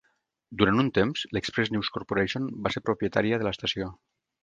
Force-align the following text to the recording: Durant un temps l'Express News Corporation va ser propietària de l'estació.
Durant 0.61 0.81
un 0.83 0.89
temps 0.99 1.27
l'Express 1.37 1.71
News 1.75 1.93
Corporation 1.99 2.51
va 2.65 2.75
ser 2.77 2.87
propietària 2.91 3.43
de 3.43 3.51
l'estació. 3.51 3.97